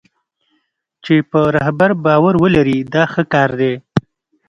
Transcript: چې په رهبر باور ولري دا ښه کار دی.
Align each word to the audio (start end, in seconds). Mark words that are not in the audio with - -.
چې 1.03 1.15
په 1.31 1.41
رهبر 1.55 1.89
باور 2.05 2.35
ولري 2.43 2.77
دا 2.93 3.03
ښه 3.11 3.23
کار 3.33 3.49
دی. 3.59 3.73